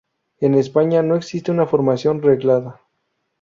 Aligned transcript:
En 0.39 0.55
España 0.55 1.03
no 1.03 1.15
existe 1.15 1.51
una 1.51 1.67
formación 1.67 2.23
reglada. 2.23 2.81